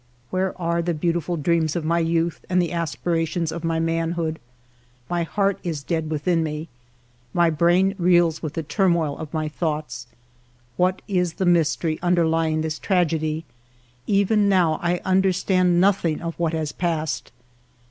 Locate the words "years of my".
2.23-2.39